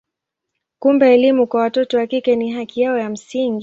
Kumbe 0.79 1.13
elimu 1.13 1.47
kwa 1.47 1.61
watoto 1.61 1.97
wa 1.97 2.07
kike 2.07 2.35
ni 2.35 2.51
haki 2.51 2.81
yao 2.81 2.97
ya 2.97 3.09
msingi. 3.09 3.59